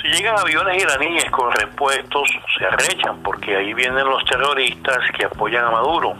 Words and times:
Si 0.02 0.08
llegan 0.08 0.38
aviones 0.38 0.82
iraníes 0.82 1.30
con 1.30 1.52
repuestos, 1.52 2.28
se 2.58 2.66
arrechan 2.66 3.22
porque 3.22 3.56
ahí 3.56 3.74
vienen 3.74 4.08
los 4.08 4.24
terroristas 4.24 4.98
que 5.16 5.26
apoyan 5.26 5.64
a 5.66 5.70
Maduro. 5.70 6.16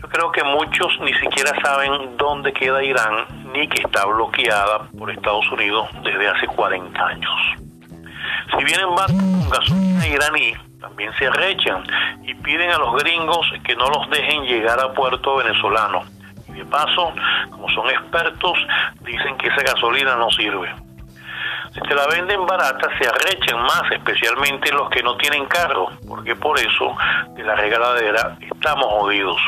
Yo 0.00 0.08
creo 0.08 0.30
que 0.30 0.44
muchos 0.44 0.98
ni 1.00 1.12
siquiera 1.14 1.52
saben 1.64 2.16
dónde 2.18 2.52
queda 2.52 2.84
Irán 2.84 3.26
ni 3.52 3.66
que 3.68 3.82
está 3.82 4.04
bloqueada 4.04 4.88
por 4.98 5.10
Estados 5.10 5.50
Unidos 5.52 5.88
desde 6.02 6.28
hace 6.28 6.46
40 6.46 7.06
años. 7.06 7.32
Si 8.50 8.64
vienen 8.64 8.94
barcos 8.94 9.16
con 9.16 9.48
gasolina 9.48 10.06
iraní, 10.06 10.54
también 10.80 11.12
se 11.18 11.26
arrechan 11.26 11.82
y 12.22 12.34
piden 12.34 12.70
a 12.70 12.78
los 12.78 13.02
gringos 13.02 13.50
que 13.64 13.74
no 13.74 13.88
los 13.88 14.10
dejen 14.10 14.44
llegar 14.44 14.78
a 14.78 14.92
puerto 14.92 15.36
venezolano. 15.36 16.02
Y 16.48 16.52
de 16.52 16.64
paso, 16.66 17.12
como 17.50 17.68
son 17.70 17.88
expertos, 17.88 18.58
dicen 19.00 19.36
que 19.38 19.48
esa 19.48 19.62
gasolina 19.62 20.14
no 20.16 20.30
sirve. 20.30 20.72
Si 21.72 21.80
te 21.80 21.94
la 21.94 22.06
venden 22.06 22.46
barata, 22.46 22.88
se 22.98 23.08
arrechan 23.08 23.62
más, 23.62 23.82
especialmente 23.92 24.72
los 24.72 24.88
que 24.90 25.02
no 25.02 25.16
tienen 25.16 25.46
carro, 25.46 25.88
porque 26.06 26.36
por 26.36 26.58
eso 26.58 26.94
de 27.30 27.42
la 27.42 27.54
regaladera 27.54 28.36
estamos 28.40 28.86
jodidos 28.86 29.38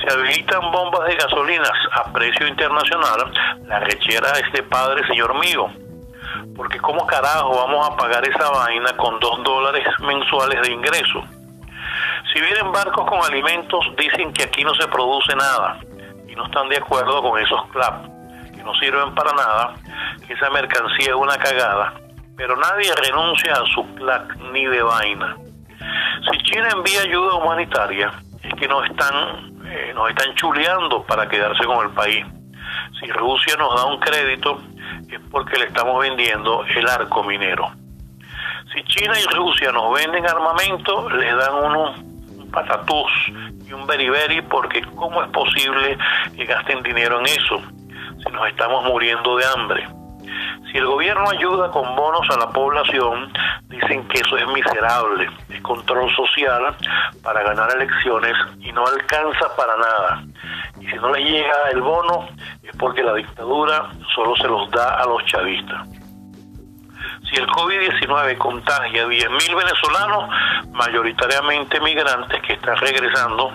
se 0.00 0.12
habilitan 0.12 0.70
bombas 0.72 1.08
de 1.08 1.16
gasolinas 1.16 1.72
a 1.94 2.12
precio 2.12 2.46
internacional, 2.46 3.32
la 3.66 3.80
rechera 3.80 4.30
es 4.38 4.52
de 4.52 4.62
padre, 4.62 5.06
señor 5.06 5.38
mío. 5.38 5.68
Porque 6.56 6.78
¿cómo 6.78 7.06
carajo 7.06 7.54
vamos 7.56 7.88
a 7.88 7.96
pagar 7.96 8.26
esa 8.26 8.50
vaina 8.50 8.96
con 8.96 9.18
dos 9.20 9.42
dólares 9.44 9.84
mensuales 10.00 10.60
de 10.62 10.72
ingreso? 10.72 11.22
Si 12.32 12.40
vienen 12.40 12.72
barcos 12.72 13.06
con 13.08 13.22
alimentos, 13.22 13.84
dicen 13.98 14.32
que 14.32 14.44
aquí 14.44 14.64
no 14.64 14.74
se 14.74 14.88
produce 14.88 15.36
nada 15.36 15.78
y 16.26 16.34
no 16.34 16.46
están 16.46 16.68
de 16.68 16.78
acuerdo 16.78 17.22
con 17.22 17.38
esos 17.38 17.66
CLAP, 17.72 18.06
que 18.54 18.62
no 18.62 18.74
sirven 18.76 19.14
para 19.14 19.32
nada, 19.32 19.74
que 20.26 20.32
esa 20.32 20.48
mercancía 20.50 21.10
es 21.10 21.14
una 21.14 21.36
cagada, 21.36 21.92
pero 22.36 22.56
nadie 22.56 22.90
renuncia 22.94 23.52
a 23.52 23.66
su 23.66 23.84
CLAC 23.94 24.36
ni 24.52 24.64
de 24.64 24.82
vaina. 24.82 25.36
Si 26.30 26.38
China 26.44 26.68
envía 26.74 27.02
ayuda 27.02 27.34
humanitaria, 27.34 28.12
es 28.42 28.54
que 28.54 28.66
no 28.66 28.82
están 28.84 29.51
nos 29.94 30.10
están 30.10 30.34
chuleando 30.34 31.02
para 31.04 31.28
quedarse 31.28 31.64
con 31.64 31.86
el 31.86 31.92
país. 31.92 32.24
Si 33.00 33.06
Rusia 33.06 33.56
nos 33.56 33.74
da 33.74 33.86
un 33.86 34.00
crédito 34.00 34.60
es 35.10 35.20
porque 35.30 35.58
le 35.58 35.66
estamos 35.66 36.00
vendiendo 36.00 36.64
el 36.64 36.88
arco 36.88 37.22
minero. 37.22 37.72
Si 38.72 38.82
China 38.84 39.12
y 39.18 39.34
Rusia 39.34 39.72
nos 39.72 39.92
venden 39.94 40.26
armamento, 40.26 41.10
les 41.10 41.36
dan 41.36 41.54
uno, 41.54 41.94
un 42.38 42.50
patatús 42.50 43.10
y 43.66 43.72
un 43.72 43.86
beriberi 43.86 44.40
porque 44.42 44.82
¿cómo 44.94 45.22
es 45.22 45.28
posible 45.30 45.98
que 46.34 46.44
gasten 46.44 46.82
dinero 46.82 47.20
en 47.20 47.26
eso 47.26 47.60
si 48.24 48.32
nos 48.32 48.48
estamos 48.48 48.84
muriendo 48.84 49.36
de 49.36 49.44
hambre? 49.44 50.01
Si 50.72 50.78
el 50.78 50.86
gobierno 50.86 51.28
ayuda 51.28 51.70
con 51.70 51.94
bonos 51.94 52.26
a 52.30 52.38
la 52.38 52.48
población, 52.48 53.30
dicen 53.68 54.08
que 54.08 54.20
eso 54.20 54.38
es 54.38 54.46
miserable, 54.46 55.28
es 55.50 55.60
control 55.60 56.10
social 56.16 56.74
para 57.22 57.42
ganar 57.42 57.68
elecciones 57.76 58.32
y 58.58 58.72
no 58.72 58.86
alcanza 58.86 59.54
para 59.54 59.76
nada. 59.76 60.24
Y 60.80 60.86
si 60.86 60.96
no 60.96 61.12
les 61.12 61.26
llega 61.26 61.70
el 61.72 61.82
bono 61.82 62.26
es 62.62 62.74
porque 62.78 63.02
la 63.02 63.12
dictadura 63.12 63.90
solo 64.14 64.34
se 64.36 64.48
los 64.48 64.70
da 64.70 64.94
a 64.94 65.04
los 65.04 65.22
chavistas. 65.26 65.86
Si 67.28 67.36
el 67.36 67.46
COVID-19 67.48 68.38
contagia 68.38 69.02
a 69.02 69.06
10.000 69.06 69.54
venezolanos, 69.54 70.30
mayoritariamente 70.72 71.80
migrantes 71.80 72.40
que 72.40 72.54
están 72.54 72.78
regresando, 72.78 73.52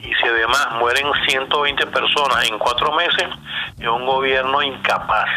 y 0.00 0.12
si 0.12 0.26
además 0.26 0.68
mueren 0.80 1.06
120 1.28 1.86
personas 1.86 2.50
en 2.50 2.58
cuatro 2.58 2.92
meses, 2.96 3.28
es 3.78 3.86
un 3.88 4.04
gobierno 4.04 4.60
incapaz 4.60 5.28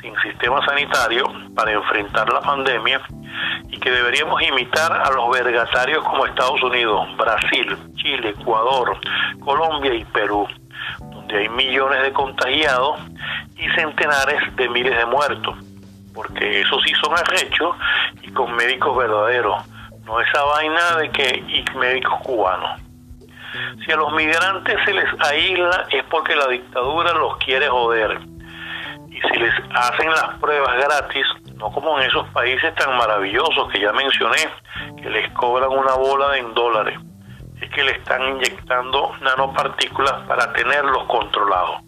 sin 0.00 0.14
sistema 0.20 0.64
sanitario 0.64 1.24
para 1.54 1.72
enfrentar 1.72 2.32
la 2.32 2.40
pandemia 2.40 3.00
y 3.68 3.78
que 3.78 3.90
deberíamos 3.90 4.40
imitar 4.42 4.92
a 4.92 5.10
los 5.10 5.30
vergatarios 5.30 6.04
como 6.04 6.26
Estados 6.26 6.62
Unidos, 6.62 7.06
Brasil, 7.16 7.76
Chile, 7.96 8.30
Ecuador, 8.30 8.98
Colombia 9.40 9.94
y 9.94 10.04
Perú, 10.06 10.46
donde 11.10 11.38
hay 11.38 11.48
millones 11.48 12.02
de 12.02 12.12
contagiados 12.12 13.00
y 13.56 13.68
centenares 13.70 14.56
de 14.56 14.68
miles 14.68 14.96
de 14.96 15.06
muertos, 15.06 15.56
porque 16.14 16.60
esos 16.60 16.82
sí 16.82 16.92
son 17.02 17.12
arrechos 17.16 17.76
y 18.22 18.30
con 18.32 18.54
médicos 18.54 18.96
verdaderos, 18.96 19.64
no 20.04 20.20
esa 20.20 20.42
vaina 20.44 20.96
de 20.98 21.10
que 21.10 21.44
y 21.48 21.78
médicos 21.78 22.20
cubanos. 22.22 22.80
Si 23.84 23.92
a 23.92 23.96
los 23.96 24.12
migrantes 24.12 24.76
se 24.84 24.92
les 24.92 25.06
aísla 25.20 25.86
es 25.90 26.04
porque 26.04 26.36
la 26.36 26.48
dictadura 26.48 27.12
los 27.14 27.38
quiere 27.38 27.68
joder 27.68 28.18
les 29.38 29.54
hacen 29.74 30.10
las 30.10 30.34
pruebas 30.40 30.76
gratis, 30.76 31.26
no 31.56 31.70
como 31.70 31.98
en 31.98 32.06
esos 32.06 32.28
países 32.28 32.74
tan 32.74 32.96
maravillosos 32.96 33.70
que 33.72 33.80
ya 33.80 33.92
mencioné, 33.92 34.48
que 35.00 35.10
les 35.10 35.32
cobran 35.32 35.70
una 35.70 35.94
bola 35.94 36.36
en 36.38 36.54
dólares, 36.54 36.98
es 37.60 37.70
que 37.70 37.84
le 37.84 37.92
están 37.92 38.22
inyectando 38.22 39.12
nanopartículas 39.20 40.26
para 40.26 40.52
tenerlos 40.52 41.04
controlados. 41.04 41.82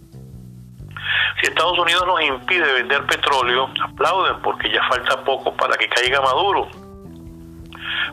Si 1.40 1.46
Estados 1.46 1.78
Unidos 1.78 2.06
nos 2.06 2.20
impide 2.22 2.72
vender 2.72 3.06
petróleo, 3.06 3.68
aplauden 3.82 4.40
porque 4.42 4.70
ya 4.70 4.82
falta 4.88 5.24
poco 5.24 5.54
para 5.56 5.76
que 5.76 5.88
caiga 5.88 6.20
Maduro. 6.20 6.68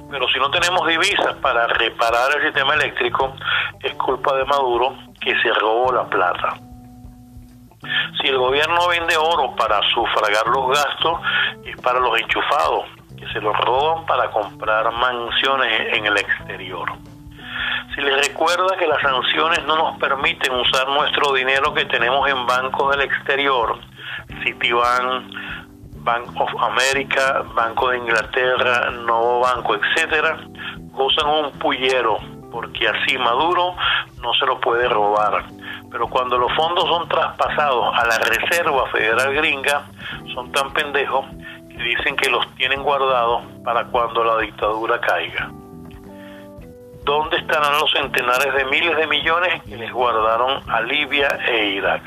Pero 0.09 0.27
si 0.29 0.39
no 0.39 0.49
tenemos 0.49 0.87
divisas 0.87 1.35
para 1.41 1.67
reparar 1.67 2.35
el 2.37 2.43
sistema 2.43 2.75
eléctrico, 2.75 3.35
es 3.81 3.93
culpa 3.95 4.35
de 4.35 4.45
Maduro 4.45 4.95
que 5.19 5.39
se 5.41 5.53
robó 5.53 5.91
la 5.91 6.05
plata. 6.05 6.66
Si 8.21 8.27
el 8.27 8.37
gobierno 8.37 8.87
vende 8.87 9.15
oro 9.17 9.55
para 9.55 9.79
sufragar 9.93 10.47
los 10.47 10.69
gastos, 10.69 11.19
es 11.65 11.79
para 11.81 11.99
los 11.99 12.19
enchufados, 12.19 12.85
que 13.17 13.27
se 13.27 13.41
los 13.41 13.55
roban 13.57 14.05
para 14.05 14.29
comprar 14.31 14.91
mansiones 14.91 15.93
en 15.93 16.05
el 16.05 16.17
exterior. 16.17 16.91
Si 17.95 18.01
les 18.01 18.27
recuerda 18.27 18.77
que 18.77 18.87
las 18.87 19.01
sanciones 19.01 19.65
no 19.65 19.75
nos 19.75 19.97
permiten 19.97 20.53
usar 20.53 20.87
nuestro 20.89 21.33
dinero 21.33 21.73
que 21.73 21.85
tenemos 21.85 22.29
en 22.29 22.45
bancos 22.45 22.91
del 22.91 23.01
exterior, 23.01 23.79
Citibank, 24.43 25.33
Bank 26.03 26.29
of 26.39 26.49
America, 26.61 27.43
Banco 27.53 27.89
de 27.89 27.97
Inglaterra, 27.97 28.91
Novo 28.91 29.41
Banco, 29.41 29.75
etcétera, 29.75 30.37
gozan 30.91 31.27
un 31.27 31.51
pullero 31.59 32.19
porque 32.51 32.87
así 32.87 33.17
Maduro 33.17 33.75
no 34.21 34.33
se 34.33 34.45
lo 34.45 34.59
puede 34.59 34.87
robar. 34.87 35.43
Pero 35.89 36.07
cuando 36.07 36.37
los 36.37 36.51
fondos 36.53 36.85
son 36.85 37.07
traspasados 37.07 37.93
a 37.93 38.05
la 38.05 38.17
Reserva 38.19 38.87
Federal 38.87 39.33
Gringa, 39.33 39.83
son 40.33 40.51
tan 40.51 40.71
pendejos 40.73 41.25
que 41.69 41.81
dicen 41.81 42.15
que 42.15 42.29
los 42.29 42.45
tienen 42.55 42.83
guardados 42.83 43.43
para 43.63 43.85
cuando 43.85 44.23
la 44.23 44.37
dictadura 44.39 44.99
caiga. 44.99 45.49
¿Dónde 47.03 47.37
estarán 47.37 47.79
los 47.79 47.89
centenares 47.91 48.53
de 48.53 48.65
miles 48.65 48.97
de 48.97 49.07
millones 49.07 49.63
que 49.63 49.77
les 49.77 49.91
guardaron 49.93 50.61
a 50.69 50.81
Libia 50.81 51.29
e 51.47 51.67
Irak? 51.67 52.01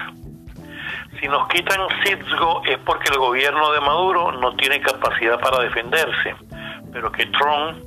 Si 1.18 1.28
nos 1.28 1.48
quitan 1.48 1.80
Citgo 2.04 2.62
es 2.66 2.78
porque 2.78 3.10
el 3.10 3.18
gobierno 3.18 3.72
de 3.72 3.80
Maduro 3.80 4.32
no 4.32 4.54
tiene 4.56 4.80
capacidad 4.80 5.40
para 5.40 5.60
defenderse, 5.60 6.34
pero 6.92 7.10
que 7.10 7.26
Trump 7.26 7.78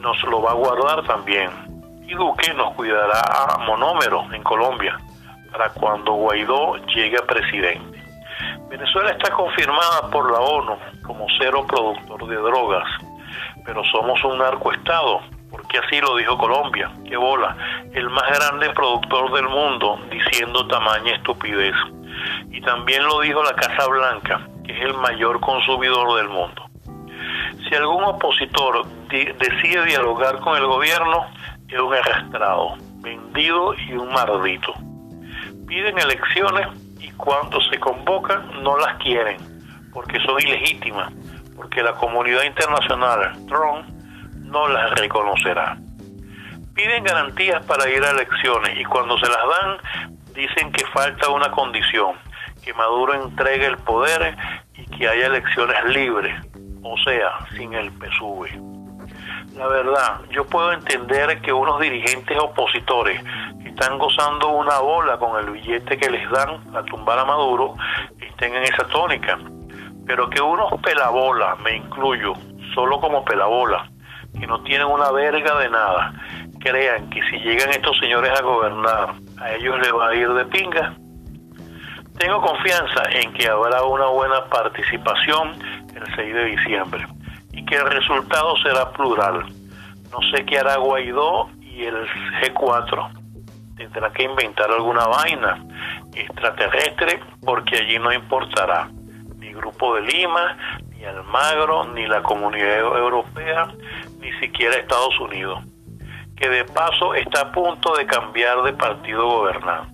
nos 0.00 0.22
lo 0.24 0.42
va 0.42 0.50
a 0.50 0.54
guardar 0.54 1.04
también. 1.06 1.50
Y 2.06 2.14
Duque 2.14 2.52
nos 2.54 2.74
cuidará 2.74 3.20
a 3.20 3.58
monómero 3.66 4.24
en 4.32 4.42
Colombia 4.42 4.98
para 5.50 5.70
cuando 5.70 6.12
Guaidó 6.12 6.76
llegue 6.86 7.16
a 7.16 7.26
presidente. 7.26 8.02
Venezuela 8.68 9.10
está 9.10 9.30
confirmada 9.30 10.10
por 10.10 10.30
la 10.30 10.40
ONU 10.40 10.76
como 11.06 11.26
cero 11.38 11.64
productor 11.66 12.26
de 12.26 12.36
drogas, 12.36 12.88
pero 13.64 13.82
somos 13.84 14.22
un 14.24 14.38
narcoestado 14.38 15.20
porque 15.54 15.78
así 15.78 16.00
lo 16.00 16.16
dijo 16.16 16.36
Colombia, 16.36 16.90
que 17.08 17.16
bola, 17.16 17.56
el 17.92 18.10
más 18.10 18.24
grande 18.36 18.70
productor 18.70 19.32
del 19.32 19.48
mundo, 19.48 20.00
diciendo 20.10 20.66
tamaña 20.66 21.14
estupidez. 21.14 21.76
Y 22.50 22.60
también 22.62 23.04
lo 23.04 23.20
dijo 23.20 23.40
la 23.44 23.54
Casa 23.54 23.86
Blanca, 23.86 24.40
que 24.64 24.72
es 24.72 24.80
el 24.80 24.94
mayor 24.94 25.38
consumidor 25.38 26.16
del 26.16 26.28
mundo. 26.28 26.68
Si 27.68 27.74
algún 27.76 28.02
opositor 28.02 28.84
decide 29.08 29.84
dialogar 29.84 30.40
con 30.40 30.56
el 30.56 30.66
gobierno, 30.66 31.24
es 31.74 31.80
un 31.80 31.92
arrastrado, 31.92 32.76
vendido 33.00 33.74
y 33.74 33.94
un 33.94 34.08
maldito. 34.12 34.72
Piden 35.66 35.98
elecciones 35.98 36.68
y 37.00 37.10
cuando 37.12 37.60
se 37.62 37.80
convocan 37.80 38.62
no 38.62 38.78
las 38.78 38.96
quieren, 38.98 39.38
porque 39.92 40.20
son 40.20 40.40
ilegítimas, 40.40 41.12
porque 41.56 41.82
la 41.82 41.94
comunidad 41.94 42.44
internacional, 42.44 43.32
Trump, 43.48 43.88
no 44.36 44.68
las 44.68 44.92
reconocerá. 44.92 45.76
Piden 46.74 47.02
garantías 47.02 47.64
para 47.66 47.88
ir 47.90 48.04
a 48.04 48.10
elecciones 48.10 48.78
y 48.78 48.84
cuando 48.84 49.18
se 49.18 49.26
las 49.26 49.36
dan 49.36 49.78
dicen 50.32 50.70
que 50.70 50.86
falta 50.86 51.28
una 51.28 51.50
condición, 51.50 52.14
que 52.62 52.72
Maduro 52.74 53.14
entregue 53.14 53.66
el 53.66 53.78
poder 53.78 54.36
y 54.74 54.84
que 54.96 55.08
haya 55.08 55.26
elecciones 55.26 55.84
libres, 55.86 56.34
o 56.82 56.96
sea, 56.98 57.30
sin 57.56 57.74
el 57.74 57.90
PSUV. 57.90 58.73
La 59.56 59.68
verdad, 59.68 60.20
yo 60.30 60.44
puedo 60.44 60.72
entender 60.72 61.40
que 61.40 61.52
unos 61.52 61.80
dirigentes 61.80 62.36
opositores 62.38 63.22
están 63.64 63.98
gozando 63.98 64.48
una 64.48 64.78
bola 64.80 65.16
con 65.16 65.38
el 65.38 65.50
billete 65.50 65.96
que 65.96 66.10
les 66.10 66.28
dan 66.30 66.60
a 66.76 66.82
tumbar 66.84 67.18
a 67.20 67.24
Maduro 67.24 67.74
estén 68.20 68.54
en 68.54 68.64
esa 68.64 68.84
tónica, 68.88 69.38
pero 70.06 70.28
que 70.28 70.40
unos 70.40 70.72
pelabolas, 70.82 71.58
me 71.60 71.76
incluyo, 71.76 72.34
solo 72.74 73.00
como 73.00 73.24
pelabola, 73.24 73.88
que 74.38 74.46
no 74.46 74.60
tienen 74.62 74.88
una 74.88 75.12
verga 75.12 75.58
de 75.60 75.70
nada, 75.70 76.12
crean 76.58 77.08
que 77.10 77.22
si 77.30 77.38
llegan 77.38 77.70
estos 77.70 77.96
señores 77.98 78.32
a 78.36 78.42
gobernar, 78.42 79.14
a 79.40 79.52
ellos 79.52 79.78
les 79.80 79.94
va 79.94 80.08
a 80.08 80.14
ir 80.14 80.28
de 80.32 80.44
pinga. 80.46 80.94
Tengo 82.18 82.40
confianza 82.40 83.02
en 83.10 83.32
que 83.34 83.48
habrá 83.48 83.84
una 83.84 84.06
buena 84.06 84.44
participación 84.46 85.52
el 85.94 86.16
6 86.16 86.34
de 86.34 86.44
diciembre 86.44 87.13
y 87.54 87.64
que 87.64 87.76
el 87.76 87.90
resultado 87.90 88.56
será 88.58 88.90
plural. 88.92 89.44
No 90.10 90.18
sé 90.30 90.44
qué 90.44 90.58
hará 90.58 90.76
Guaidó 90.76 91.48
y 91.60 91.84
el 91.84 92.06
G4. 92.40 93.10
Tendrá 93.76 94.12
que 94.12 94.24
inventar 94.24 94.70
alguna 94.70 95.06
vaina 95.06 95.64
extraterrestre 96.14 97.20
porque 97.44 97.76
allí 97.76 97.98
no 97.98 98.12
importará 98.12 98.88
ni 99.38 99.52
Grupo 99.52 99.96
de 99.96 100.02
Lima, 100.02 100.56
ni 100.90 101.04
Almagro, 101.04 101.84
ni 101.92 102.06
la 102.06 102.22
Comunidad 102.22 102.78
Europea, 102.78 103.68
ni 104.20 104.32
siquiera 104.40 104.76
Estados 104.76 105.18
Unidos, 105.20 105.64
que 106.36 106.48
de 106.48 106.64
paso 106.64 107.14
está 107.14 107.42
a 107.42 107.52
punto 107.52 107.94
de 107.96 108.06
cambiar 108.06 108.62
de 108.62 108.72
partido 108.72 109.26
gobernante, 109.26 109.92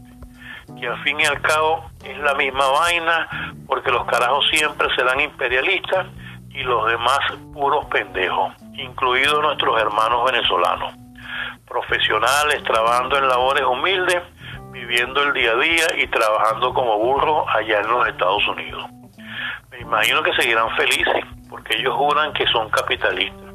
que 0.78 0.86
al 0.86 1.02
fin 1.02 1.18
y 1.20 1.24
al 1.24 1.40
cabo 1.40 1.90
es 2.04 2.18
la 2.18 2.34
misma 2.34 2.66
vaina, 2.68 3.54
porque 3.66 3.90
los 3.90 4.04
carajos 4.04 4.46
siempre 4.50 4.88
serán 4.94 5.20
imperialistas 5.20 6.06
y 6.50 6.62
los 6.62 6.86
demás 6.86 7.18
puros 7.52 7.86
pendejos, 7.86 8.54
incluidos 8.74 9.42
nuestros 9.42 9.80
hermanos 9.80 10.24
venezolanos, 10.24 10.94
profesionales 11.66 12.62
trabajando 12.64 13.18
en 13.18 13.28
labores 13.28 13.64
humildes, 13.64 14.22
viviendo 14.72 15.22
el 15.22 15.32
día 15.32 15.52
a 15.52 15.56
día 15.56 15.86
y 15.96 16.06
trabajando 16.08 16.74
como 16.74 16.98
burros 16.98 17.44
allá 17.48 17.80
en 17.80 17.88
los 17.88 18.06
Estados 18.08 18.46
Unidos. 18.48 18.84
Me 19.70 19.80
imagino 19.80 20.22
que 20.22 20.32
seguirán 20.34 20.70
felices, 20.76 21.24
porque 21.48 21.76
ellos 21.76 21.94
juran 21.94 22.32
que 22.32 22.46
son 22.48 22.68
capitalistas 22.70 23.50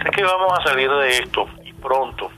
Sé 0.00 0.10
que 0.10 0.24
vamos 0.24 0.58
a 0.58 0.62
salir 0.68 0.90
de 0.90 1.18
esto 1.18 1.46
y 1.62 1.72
pronto, 1.74 2.30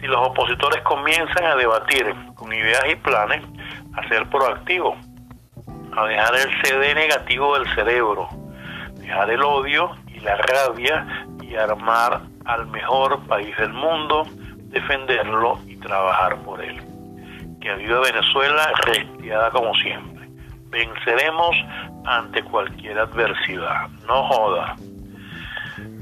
si 0.00 0.06
los 0.06 0.28
opositores 0.28 0.80
comienzan 0.82 1.44
a 1.44 1.56
debatir 1.56 2.14
con 2.34 2.52
ideas 2.52 2.84
y 2.88 2.94
planes, 2.94 3.42
a 3.96 4.08
ser 4.08 4.28
proactivos, 4.30 4.96
a 5.96 6.04
dejar 6.06 6.34
el 6.36 6.62
CD 6.62 6.94
negativo 6.94 7.58
del 7.58 7.68
cerebro, 7.74 8.28
dejar 9.10 9.30
el 9.30 9.42
odio 9.42 9.90
y 10.06 10.20
la 10.20 10.36
rabia 10.36 11.26
y 11.42 11.56
armar 11.56 12.20
al 12.44 12.68
mejor 12.68 13.18
país 13.26 13.56
del 13.56 13.72
mundo, 13.72 14.24
defenderlo 14.68 15.58
y 15.66 15.76
trabajar 15.78 16.36
por 16.44 16.62
él. 16.62 16.80
Que 17.60 17.74
viva 17.74 18.00
Venezuela 18.02 18.72
restiada 18.84 19.50
como 19.50 19.74
siempre. 19.74 20.28
Venceremos 20.68 21.56
ante 22.04 22.40
cualquier 22.44 23.00
adversidad. 23.00 23.88
No 24.06 24.22
joda. 24.28 24.76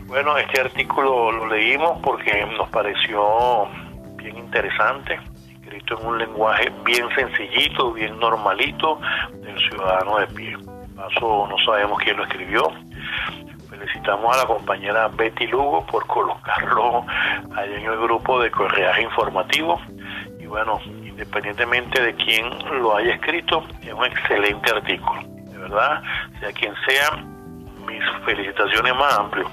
Bueno, 0.07 0.37
este 0.37 0.61
artículo 0.61 1.33
lo 1.33 1.47
leímos 1.47 1.99
porque 2.03 2.45
nos 2.59 2.69
pareció 2.69 3.69
bien 4.17 4.37
interesante, 4.37 5.19
escrito 5.51 5.99
en 5.99 6.07
un 6.07 6.19
lenguaje 6.19 6.71
bien 6.85 7.09
sencillito, 7.15 7.95
bien 7.95 8.19
normalito 8.19 9.01
del 9.33 9.59
ciudadano 9.59 10.19
de 10.19 10.27
pie. 10.27 10.57
paso, 10.95 11.47
no 11.49 11.57
sabemos 11.65 11.99
quién 12.03 12.19
lo 12.19 12.25
escribió. 12.25 12.71
Felicitamos 13.79 14.35
a 14.35 14.41
la 14.41 14.47
compañera 14.47 15.07
Betty 15.09 15.47
Lugo 15.47 15.87
por 15.87 16.05
colocarlo 16.09 17.07
ahí 17.55 17.75
en 17.75 17.85
el 17.85 17.97
grupo 18.01 18.41
de 18.41 18.51
correaje 18.51 19.03
informativo. 19.03 19.81
Y 20.41 20.47
bueno, 20.47 20.81
independientemente 20.85 22.03
de 22.03 22.15
quién 22.17 22.51
lo 22.81 22.97
haya 22.97 23.15
escrito, 23.15 23.65
es 23.81 23.93
un 23.93 24.05
excelente 24.05 24.71
artículo. 24.71 25.23
De 25.23 25.59
verdad, 25.59 26.03
sea 26.41 26.53
quien 26.53 26.75
sea, 26.87 27.19
mis 27.87 28.03
felicitaciones 28.25 28.97
más 28.97 29.17
amplias. 29.17 29.49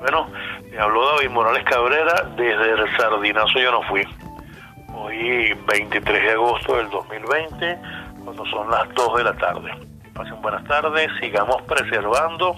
Bueno, 0.00 0.26
me 0.68 0.78
habló 0.78 1.14
David 1.14 1.30
Morales 1.30 1.64
Cabrera, 1.64 2.30
desde 2.36 2.72
el 2.72 2.96
Sardinazo 2.96 3.60
yo 3.60 3.70
no 3.70 3.82
fui. 3.82 4.04
Hoy 4.92 5.56
23 5.68 6.22
de 6.22 6.30
agosto 6.32 6.78
del 6.78 6.90
2020, 6.90 7.78
cuando 8.24 8.44
son 8.46 8.68
las 8.70 8.92
2 8.94 9.18
de 9.18 9.24
la 9.24 9.34
tarde. 9.34 9.70
Pasen 10.14 10.42
buenas 10.42 10.64
tardes, 10.64 11.08
sigamos 11.20 11.62
preservando 11.62 12.56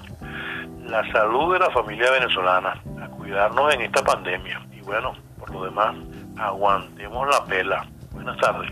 la 0.95 1.11
salud 1.11 1.53
de 1.53 1.59
la 1.59 1.71
familia 1.71 2.09
venezolana, 2.09 2.81
a 3.03 3.09
cuidarnos 3.09 3.75
en 3.75 3.81
esta 3.81 4.05
pandemia. 4.05 4.65
Y 4.73 4.81
bueno, 4.83 5.13
por 5.41 5.51
lo 5.51 5.65
demás, 5.65 5.97
aguantemos 6.37 7.29
la 7.29 7.45
pela. 7.47 7.85
Buenas 8.13 8.39
tardes. 8.39 8.71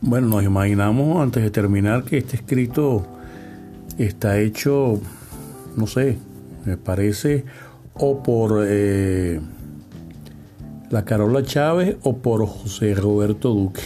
Bueno, 0.00 0.28
nos 0.28 0.44
imaginamos 0.44 1.20
antes 1.20 1.42
de 1.42 1.50
terminar 1.50 2.04
que 2.04 2.18
este 2.18 2.36
escrito 2.36 3.04
está 3.98 4.38
hecho, 4.38 5.00
no 5.76 5.88
sé, 5.88 6.16
me 6.64 6.76
parece, 6.76 7.44
o 7.94 8.22
por 8.22 8.64
eh, 8.64 9.40
la 10.90 11.04
Carola 11.04 11.42
Chávez 11.42 11.96
o 12.02 12.18
por 12.18 12.46
José 12.46 12.94
Roberto 12.94 13.50
Duque. 13.50 13.82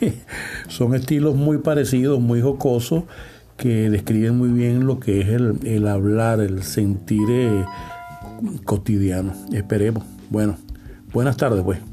Son 0.68 0.94
estilos 0.94 1.34
muy 1.34 1.58
parecidos, 1.58 2.20
muy 2.20 2.40
jocosos, 2.40 3.04
que 3.56 3.90
describen 3.90 4.36
muy 4.36 4.48
bien 4.50 4.86
lo 4.86 4.98
que 4.98 5.20
es 5.20 5.28
el, 5.28 5.86
hablar, 5.86 6.40
el 6.40 6.62
sentir 6.62 7.28
eh, 7.28 7.64
cotidiano. 8.64 9.32
Esperemos. 9.52 10.04
Bueno, 10.30 10.56
buenas 11.12 11.36
tardes 11.36 11.62
pues. 11.62 11.91